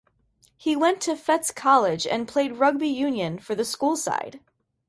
He 0.57 0.75
went 0.75 0.99
to 1.01 1.11
Fettes 1.15 1.53
College 1.53 2.07
and 2.07 2.27
played 2.27 2.57
rugby 2.57 2.87
union 2.87 3.37
for 3.37 3.53
the 3.53 3.63
school 3.63 3.95
side. 3.95 4.39